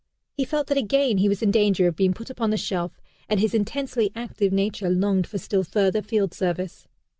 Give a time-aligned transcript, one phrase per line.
[0.35, 3.39] He felt that again he was in danger of being put upon the shelf, and
[3.39, 6.87] his intensely active nature longed for still further field service.